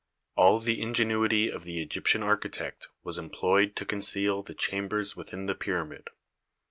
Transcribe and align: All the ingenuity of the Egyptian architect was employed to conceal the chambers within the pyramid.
All 0.35 0.57
the 0.57 0.81
ingenuity 0.81 1.51
of 1.51 1.63
the 1.63 1.79
Egyptian 1.79 2.23
architect 2.23 2.87
was 3.03 3.19
employed 3.19 3.75
to 3.75 3.85
conceal 3.85 4.41
the 4.41 4.55
chambers 4.55 5.15
within 5.15 5.45
the 5.45 5.53
pyramid. 5.53 6.09